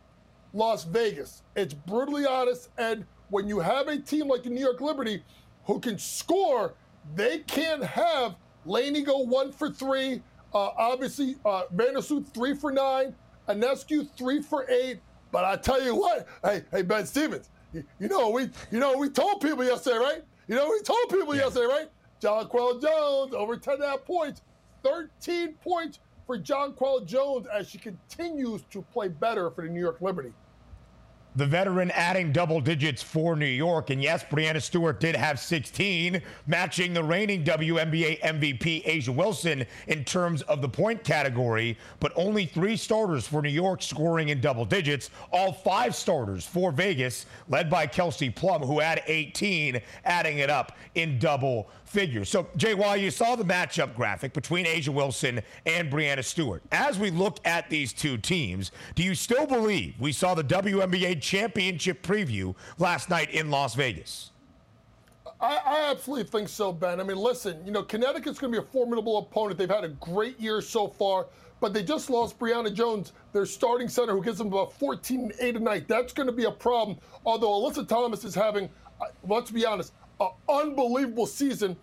[0.53, 1.43] Las Vegas.
[1.55, 2.69] It's brutally honest.
[2.77, 5.23] And when you have a team like the New York Liberty
[5.65, 6.73] who can score,
[7.15, 10.21] they can't have Laney go one for three.
[10.53, 13.15] Uh, obviously, uh, Vandersloot three for nine.
[13.47, 14.99] Ionescu three for eight.
[15.31, 18.97] But I tell you what, hey, hey Ben Stevens, you, you know we you know
[18.97, 20.23] we told people yesterday, right?
[20.47, 21.43] You know we told people yeah.
[21.43, 21.89] yesterday, right?
[22.21, 24.41] Jonquel Jones over 10 and a half points,
[24.83, 29.79] 13 points for John Jonquel Jones as she continues to play better for the New
[29.79, 30.33] York Liberty
[31.35, 33.89] the veteran adding double digits for New York.
[33.89, 40.03] And yes, Breanna Stewart did have 16, matching the reigning WNBA MVP A'ja Wilson in
[40.03, 44.65] terms of the point category, but only three starters for New York scoring in double
[44.65, 45.09] digits.
[45.31, 50.77] All five starters for Vegas, led by Kelsey Plum, who had 18, adding it up
[50.95, 52.29] in double figures.
[52.29, 56.97] So, Jay, while you saw the matchup graphic between A'ja Wilson and Breanna Stewart, as
[56.97, 62.01] we look at these two teams, do you still believe we saw the WNBA championship
[62.01, 64.31] preview last night in Las Vegas?
[65.39, 66.99] I, I, absolutely think so, Ben.
[66.99, 69.57] I mean, listen, you know, Connecticut's going to be a formidable opponent.
[69.57, 71.27] They've had a great year so far,
[71.59, 75.33] but they just lost Brionna Jones, their starting center, who gives them about 14 and
[75.39, 75.87] 8 a night.
[75.87, 76.99] That's going to be a problem.
[77.25, 78.69] Although Alyssa Thomas is having,
[79.01, 81.75] uh, let's be honest, an unbelievable season.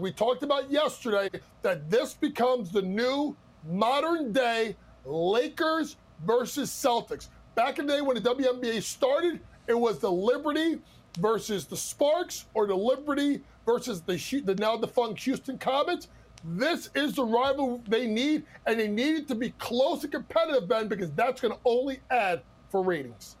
[0.00, 1.30] We talked about yesterday
[1.62, 3.36] that this becomes the new
[3.68, 7.28] modern day Lakers versus Celtics.
[7.54, 10.80] Back in the day when the WNBA started, it was the Liberty
[11.18, 16.08] versus the Sparks or the Liberty versus the, the now defunct Houston Comets.
[16.44, 20.68] This is the rival they need, and they need it to be close and competitive,
[20.68, 23.36] Ben, because that's going to only add for ratings.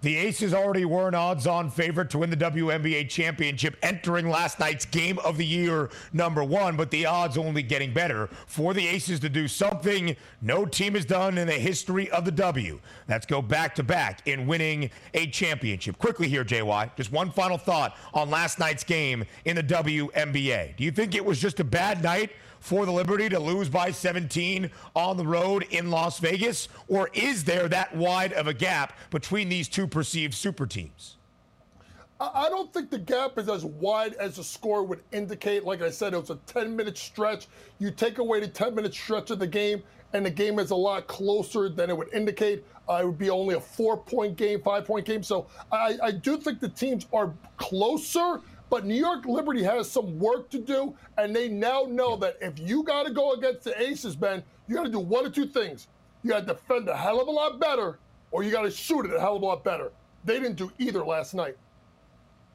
[0.00, 4.60] The Aces already were an odds on favorite to win the WNBA championship entering last
[4.60, 8.86] night's game of the year number one, but the odds only getting better for the
[8.86, 12.78] Aces to do something no team has done in the history of the W.
[13.08, 15.98] Let's go back to back in winning a championship.
[15.98, 20.76] Quickly here, JY, just one final thought on last night's game in the WNBA.
[20.76, 23.90] Do you think it was just a bad night for the Liberty to lose by
[23.90, 26.68] 17 on the road in Las Vegas?
[26.88, 31.16] Or is there that wide of a gap between these two perceived super teams?
[32.20, 35.64] I don't think the gap is as wide as the score would indicate.
[35.64, 37.46] Like I said, it was a 10 minute stretch.
[37.78, 40.76] You take away the 10 minute stretch of the game, and the game is a
[40.76, 42.64] lot closer than it would indicate.
[42.88, 45.22] Uh, it would be only a four point game, five point game.
[45.22, 48.40] So I, I do think the teams are closer,
[48.70, 52.58] but New York Liberty has some work to do, and they now know that if
[52.58, 55.46] you got to go against the Aces, Ben, you got to do one or two
[55.46, 55.88] things.
[56.22, 57.98] You got to defend a hell of a lot better,
[58.30, 59.90] or you got to shoot it a hell of a lot better.
[60.24, 61.56] They didn't do either last night.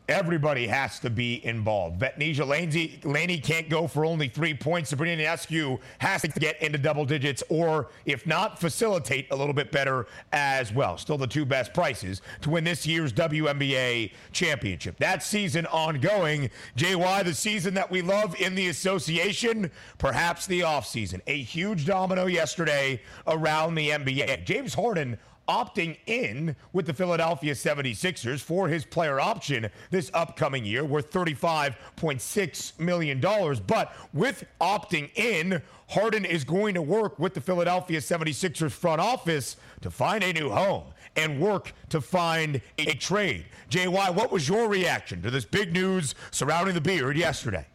[0.10, 1.98] Everybody has to be involved.
[2.02, 4.90] Betnijah Laney, Laney can't go for only three points.
[4.90, 9.72] Sabrina Ionescu has to get into double digits, or if not, facilitate a little bit
[9.72, 10.98] better as well.
[10.98, 14.98] Still the two best prices to win this year's WNBA championship.
[14.98, 16.50] That season ongoing.
[16.76, 21.22] JY, the season that we love in the association, perhaps the offseason.
[21.28, 24.44] A huge domino yesterday around the NBA.
[24.44, 25.18] James Harden
[25.48, 32.80] opting in with the Philadelphia 76ers for his player option this upcoming year worth $35.6
[32.80, 33.20] million.
[33.20, 39.58] But with opting in, Harden is going to work with the Philadelphia 76ers front office
[39.82, 40.86] to find a new home
[41.16, 43.46] and work to find a trade.
[43.70, 47.68] JY, what was your reaction to this big news surrounding the beard yesterday?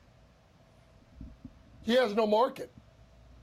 [1.83, 2.71] He has no market.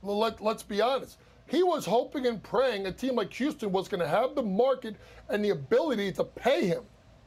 [0.01, 1.17] Let, let's be honest.
[1.47, 4.95] He was hoping and praying a team like Houston was going to have the market
[5.29, 6.83] and the ability to pay him.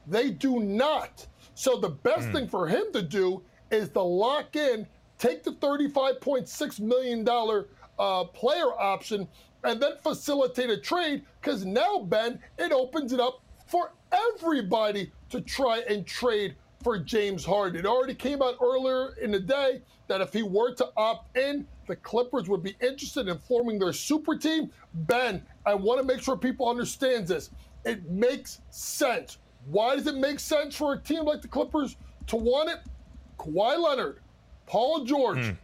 [0.07, 1.27] They do not.
[1.55, 2.33] So the best mm.
[2.33, 4.87] thing for him to do is to lock in,
[5.19, 7.29] take the $35.6 million
[7.99, 9.29] uh, player option,
[9.65, 15.41] and then facilitate a trade because now, Ben, it opens it up for everybody to
[15.41, 17.81] try and trade for James Harden.
[17.81, 21.67] It already came out earlier in the day that if he were to opt in,
[21.89, 24.71] the Clippers would be interested in forming their super team.
[24.95, 27.51] Ben, I want to make sure people understand this.
[27.85, 29.39] It makes sense.
[29.67, 31.97] Why does it make sense for a team like the Clippers
[32.29, 32.79] to want it?
[33.39, 34.21] Kawhi Leonard,
[34.67, 35.57] Paul George, mm.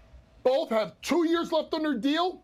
[0.43, 2.43] both have two years left on their deal.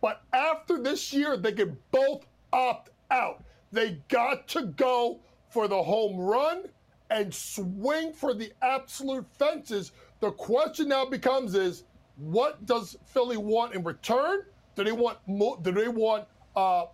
[0.00, 3.42] But after this year, they can both opt out.
[3.72, 5.20] They got to go
[5.50, 6.64] for the home run
[7.10, 9.92] and swing for the absolute fences.
[10.20, 11.84] The question now becomes is
[12.18, 14.42] what does Philly want in return?
[14.76, 15.18] Do they want
[15.62, 16.86] do they want uh,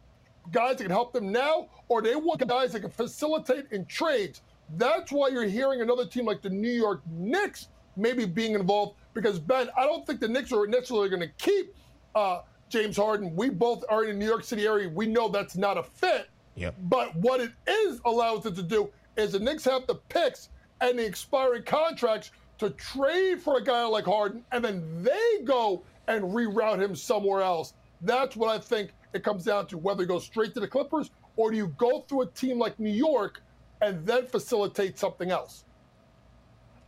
[0.53, 4.43] guys that can help them now, or they want guys that can facilitate in trades?
[4.77, 8.97] That's why you're hearing another team like the New York Knicks maybe being involved.
[9.13, 11.75] Because Ben, I don't think the Knicks are necessarily going to keep
[12.15, 13.35] uh, James Harden.
[13.37, 14.89] We both are in the New York City area.
[14.89, 16.29] We know that's not a fit.
[16.57, 16.75] Yep.
[16.85, 20.49] But what it is allows it to do is the Knicks have the picks
[20.81, 25.83] and the expiring contracts to trade for a guy like Harden, and then they go
[26.09, 27.75] and reroute him somewhere else.
[28.01, 31.11] That's what I think it comes down to whether he goes straight to the Clippers
[31.37, 33.43] or do you go through a team like New York
[33.81, 35.65] and then facilitate something else.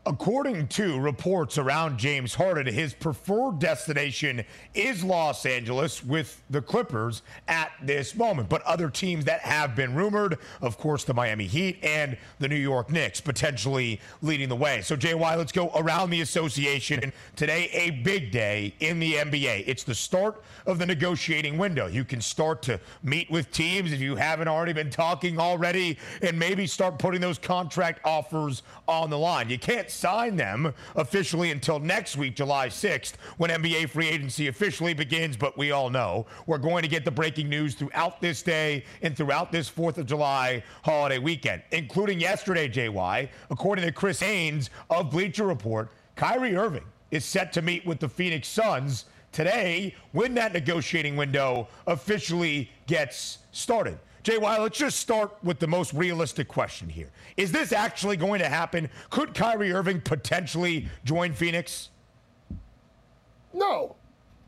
[0.07, 7.23] According to reports around James Harden, his preferred destination is Los Angeles with the Clippers
[7.49, 8.49] at this moment.
[8.49, 12.55] But other teams that have been rumored, of course, the Miami Heat and the New
[12.55, 14.81] York Knicks potentially leading the way.
[14.81, 17.13] So, JY, let's go around the association.
[17.35, 19.65] Today, a big day in the NBA.
[19.67, 21.89] It's the start of the negotiating window.
[21.89, 26.39] You can start to meet with teams if you haven't already been talking already and
[26.39, 29.51] maybe start putting those contract offers on the line.
[29.51, 34.95] You can't sign them officially until next week, July 6th, when NBA free agency officially
[34.95, 35.37] begins.
[35.37, 39.17] But we all know we're going to get the breaking news throughout this day and
[39.17, 43.29] throughout this 4th of July holiday weekend, including yesterday, JY.
[43.51, 48.09] According to Chris Haynes of Bleacher Report, Kyrie Irving is set to meet with the
[48.09, 53.99] Phoenix Suns today when that negotiating window officially gets started.
[54.27, 57.13] JY, let's just start with the most realistic question here.
[57.37, 58.91] Is this actually going to happen?
[59.09, 61.91] Could Kyrie Irving potentially join Phoenix?
[63.55, 63.95] No.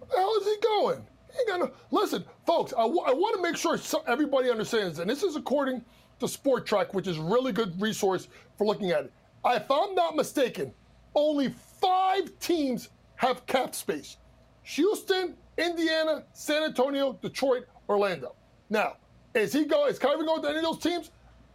[0.00, 1.06] Where the hell is he going?
[1.32, 2.72] He ain't gonna listen, folks.
[2.76, 5.84] I, w- I want to make sure everybody understands, and this is according
[6.18, 8.26] to Spotrac, which is a really good resource
[8.56, 9.12] for looking at it.
[9.46, 10.74] If I'm not mistaken,
[11.14, 14.16] only five teams have cap space:
[14.62, 18.34] Houston, Indiana, San Antonio, Detroit, Orlando.
[18.70, 18.96] Now,
[19.34, 19.90] is he going?
[19.90, 21.10] Is Kyrie going to any of those teams?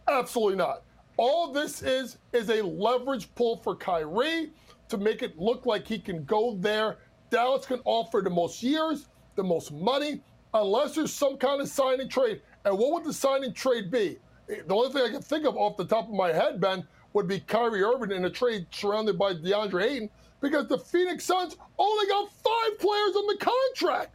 [0.08, 0.82] Absolutely not.
[1.16, 4.52] All this is is a leverage pull for Kyrie
[4.88, 6.98] to make it look like he can go there.
[7.30, 9.06] Dallas can offer the most years,
[9.36, 10.22] the most money,
[10.52, 12.42] unless there's some kind of sign and trade.
[12.64, 14.18] And what would the sign and trade be?
[14.46, 17.26] The only thing I can think of off the top of my head, Ben, would
[17.26, 20.10] be Kyrie Irving in a trade surrounded by DeAndre Ayton,
[20.40, 24.14] because the Phoenix Suns only got five players on the contract.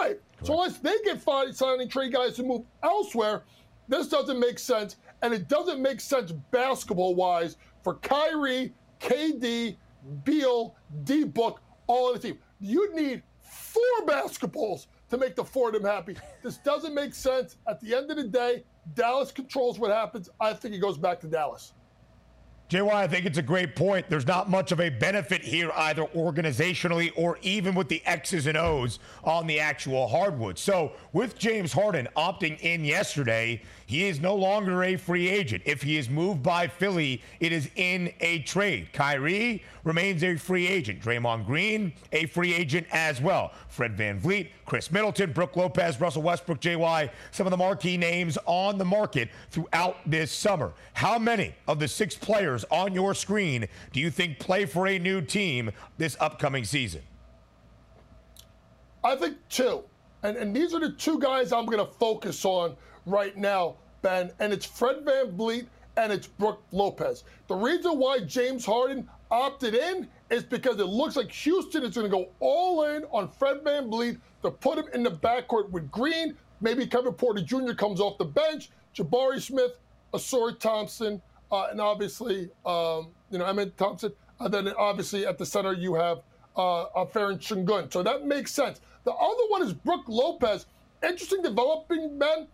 [0.00, 0.18] Five.
[0.42, 3.44] So unless they get five signing trade guys to move elsewhere,
[3.88, 4.96] this doesn't make sense.
[5.22, 9.76] And it doesn't make sense basketball wise for Kyrie, KD,
[10.24, 10.74] Beal,
[11.04, 12.38] D Book, all on the team.
[12.60, 16.16] You need four basketballs to make the four of them happy.
[16.42, 17.56] This doesn't make sense.
[17.68, 18.64] At the end of the day,
[18.94, 20.30] Dallas controls what happens.
[20.40, 21.72] I think it goes back to Dallas.
[22.70, 24.08] JY, I think it's a great point.
[24.08, 28.56] There's not much of a benefit here, either organizationally or even with the X's and
[28.56, 30.56] O's on the actual hardwood.
[30.56, 33.60] So, with James Harden opting in yesterday,
[33.90, 35.64] he is no longer a free agent.
[35.66, 38.92] If he is moved by Philly, it is in a trade.
[38.92, 41.02] Kyrie remains a free agent.
[41.02, 43.50] Draymond Green, a free agent as well.
[43.66, 48.38] Fred Van VanVleet, Khris Middleton, Brook Lopez, Russell Westbrook, JY, some of the marquee names
[48.46, 50.72] on the market throughout this summer.
[50.92, 55.00] How many of the six players on your screen do you think play for a
[55.00, 57.02] new team this upcoming season?
[59.02, 59.82] I think two.
[60.22, 62.76] And, and these are the two guys I'm going to focus on
[63.06, 67.24] right now, Ben, and it's Fred VanVleet and it's Brook Lopez.
[67.48, 72.10] The reason why James Harden opted in is because it looks like Houston is going
[72.10, 76.36] to go all in on Fred VanVleet to put him in the backcourt with Green.
[76.60, 77.72] Maybe Kevin Porter Jr.
[77.72, 79.78] comes off the bench, Jabari Smith,
[80.12, 81.20] Ausar Thompson,
[81.50, 84.12] uh, and obviously, um, you know, Amen Thompson.
[84.38, 86.18] And then obviously at the center, you have
[86.56, 87.92] uh, Alperen Sengun.
[87.92, 88.80] So that makes sense.
[89.04, 90.66] The other one is Brook Lopez.
[91.02, 92.46] Interesting developing man.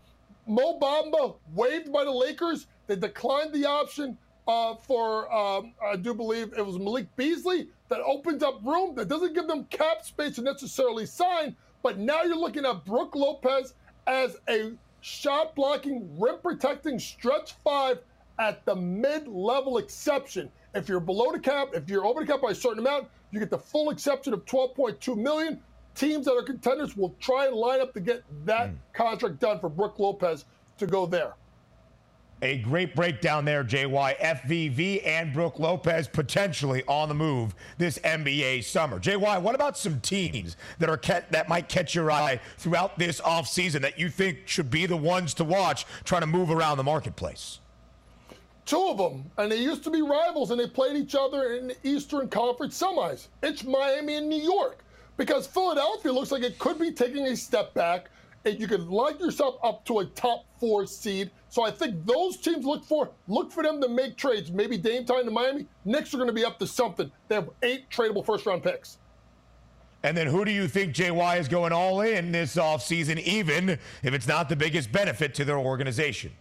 [0.47, 2.67] Mo Bamba waived by the Lakers.
[2.87, 4.17] They declined the option
[4.47, 7.69] uh, for, um, I do believe it was Malik Beasley.
[7.89, 8.95] That opens up room.
[8.95, 11.55] That doesn't give them cap space to necessarily sign.
[11.83, 13.73] But now you're looking at Brook Lopez
[14.07, 17.99] as a shot blocking, rim protecting stretch five
[18.39, 20.49] at the mid level exception.
[20.73, 23.39] If you're below the cap, if you're over the cap by a certain amount, you
[23.39, 25.59] get the full exception of 12.2 million.
[25.97, 28.75] Teams that are contenders will try and line up to get that mm.
[28.93, 30.45] contract done for Brook Lopez
[30.77, 31.33] to go there.
[32.43, 34.19] A great breakdown there, JY.
[34.19, 38.99] FVV and Brook Lopez potentially on the move this NBA summer.
[38.99, 43.81] JY, what about some teams that are that might catch your eye throughout this offseason
[43.81, 47.59] that you think should be the ones to watch trying to move around the marketplace?
[48.67, 51.69] Two of them, and they used to be rivals, and they played each other in
[51.69, 53.29] the Eastern Conference semis.
[53.41, 54.83] It's Miami and New York,
[55.17, 58.09] because Philadelphia looks like it could be taking a step back,
[58.45, 61.31] and you could line yourself up to a top four seed.
[61.49, 64.51] So I think those teams look for look for them to make trades.
[64.51, 65.67] Maybe Dame time to Miami.
[65.85, 67.11] Knicks are going to be up to something.
[67.27, 68.99] They have eight tradable first round picks.
[70.03, 74.13] And then who do you think JY is going all in this offseason, even if
[74.13, 76.31] it's not the biggest benefit to their organization?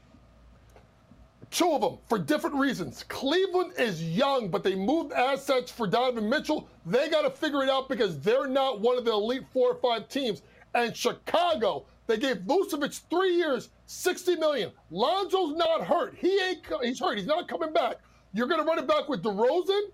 [1.51, 3.05] Two of them for different reasons.
[3.09, 6.69] Cleveland is young, but they moved assets for Donovan Mitchell.
[6.85, 9.77] They got to figure it out because they're not one of the elite four or
[9.77, 10.43] five teams.
[10.75, 14.73] And Chicago, they gave Vucevic three years, 60 million.
[14.91, 16.17] Lonzo's not hurt.
[16.19, 16.61] He ain't.
[16.83, 17.17] He's hurt.
[17.17, 17.99] He's not coming back.
[18.35, 19.91] You're to run it back with DeRozan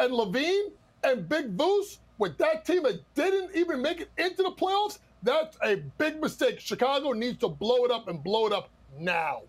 [0.00, 0.72] and LaVine
[1.04, 4.98] and Big Vuce with that team that didn't even make it into the playoffs.
[5.22, 6.60] That's a big mistake.
[6.60, 9.42] Chicago needs to blow it up and blow it up now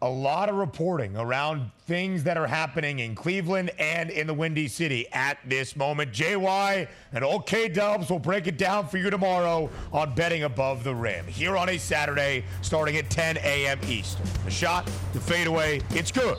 [0.00, 4.68] a lot of reporting around things that are happening in Cleveland and in the Windy
[4.68, 6.12] City at this moment.
[6.12, 10.94] JY and OK Dubs will break it down for you tomorrow on Betting Above the
[10.94, 13.80] Rim here on a Saturday starting at 10 a.m.
[13.88, 14.26] Eastern.
[14.44, 16.38] The shot, the fadeaway, it's good.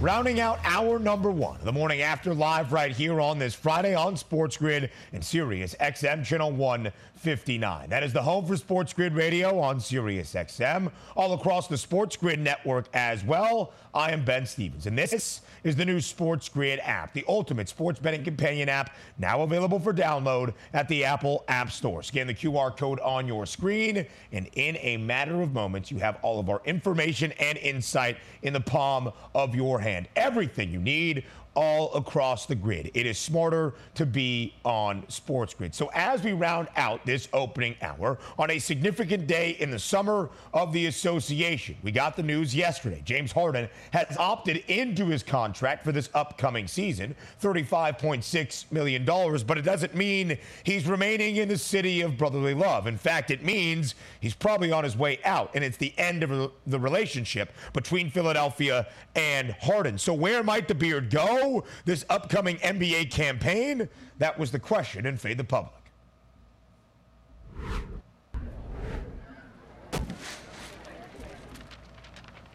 [0.00, 4.16] Rounding out our number one, the morning after live right here on this Friday on
[4.16, 7.90] Sports Grid and Sirius XM Channel 159.
[7.90, 12.16] That is the home for Sports Grid Radio on Sirius XM, all across the Sports
[12.16, 13.72] Grid network as well.
[13.92, 17.98] I am Ben Stevens, and this is the new Sports Grid app, the ultimate sports
[17.98, 22.02] betting companion app, now available for download at the Apple App Store.
[22.02, 26.18] Scan the QR code on your screen, and in a matter of moments, you have
[26.22, 30.08] all of our information and insight in the palm of your hand.
[30.16, 31.24] Everything you need
[31.58, 32.88] all across the grid.
[32.94, 35.74] It is smarter to be on Sports Grid.
[35.74, 40.30] So as we round out this opening hour on a significant day in the summer
[40.54, 43.02] of the association, we got the news yesterday.
[43.04, 49.62] James Harden has opted into his contract for this upcoming season, $35.6 million, but it
[49.62, 52.86] doesn't mean he's remaining in the city of brotherly love.
[52.86, 56.52] In fact, it means he's probably on his way out, and it's the end of
[56.68, 58.86] the relationship between Philadelphia
[59.16, 59.98] and Harden.
[59.98, 61.47] So where might the beard go?
[61.84, 63.88] This upcoming NBA campaign?
[64.18, 65.77] That was the question in Fade the Public.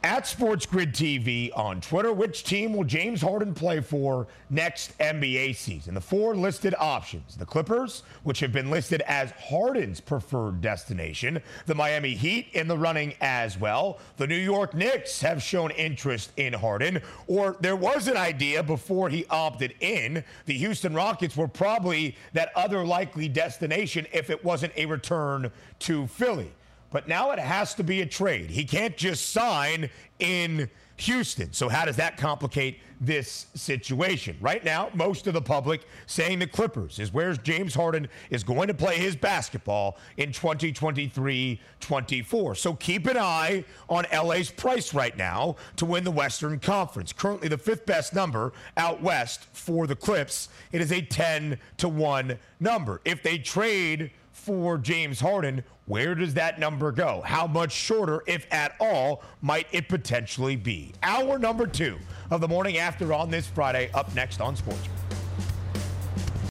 [0.04, 2.12] At Sports Grid TV on Twitter.
[2.12, 5.94] Which team will James Harden play for next NBA season?
[5.94, 11.76] The four listed options the Clippers, which have been listed as Harden's preferred destination, the
[11.76, 14.00] Miami Heat in the running as well.
[14.18, 19.10] The New York Knicks have shown interest in Harden, or there was an idea before
[19.10, 20.24] he opted in.
[20.46, 25.50] The Houston Rockets were probably that other likely destination if it wasn't a return
[25.80, 26.52] to Philly.
[26.94, 28.52] But now it has to be a trade.
[28.52, 29.90] He can't just sign
[30.20, 31.52] in Houston.
[31.52, 34.38] So, how does that complicate this situation?
[34.40, 38.68] Right now, most of the public saying the Clippers is where James Harden is going
[38.68, 42.56] to play his basketball in 2023 24.
[42.56, 47.12] So, keep an eye on LA's price right now to win the Western Conference.
[47.12, 50.50] Currently, the fifth best number out west for the Clips.
[50.72, 53.02] It is a 10 to 1 number.
[53.04, 54.12] If they trade
[54.44, 57.22] for James Harden, where does that number go?
[57.26, 60.94] How much shorter, if at all, might it potentially be?
[61.02, 61.98] Hour number two
[62.30, 64.90] of the morning after on this Friday, up next on Sports.